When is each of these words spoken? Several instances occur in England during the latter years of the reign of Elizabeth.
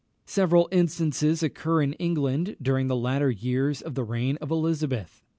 Several 0.25 0.67
instances 0.71 1.43
occur 1.43 1.83
in 1.83 1.93
England 1.93 2.55
during 2.59 2.87
the 2.87 2.95
latter 2.95 3.29
years 3.29 3.83
of 3.83 3.93
the 3.93 4.03
reign 4.03 4.35
of 4.37 4.49
Elizabeth. 4.49 5.21